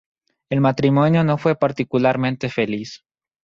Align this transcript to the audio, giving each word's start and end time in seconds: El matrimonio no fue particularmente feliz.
El 0.49 0.61
matrimonio 0.61 1.23
no 1.23 1.37
fue 1.37 1.55
particularmente 1.55 2.49
feliz. 2.49 3.05